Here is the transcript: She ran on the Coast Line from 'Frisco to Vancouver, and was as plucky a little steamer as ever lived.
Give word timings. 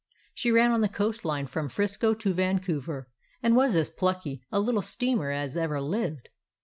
She 0.33 0.51
ran 0.51 0.71
on 0.71 0.79
the 0.79 0.89
Coast 0.89 1.23
Line 1.23 1.45
from 1.45 1.69
'Frisco 1.69 2.15
to 2.15 2.33
Vancouver, 2.33 3.07
and 3.43 3.55
was 3.55 3.75
as 3.75 3.91
plucky 3.91 4.41
a 4.51 4.59
little 4.59 4.81
steamer 4.81 5.29
as 5.29 5.55
ever 5.55 5.79
lived. 5.79 6.29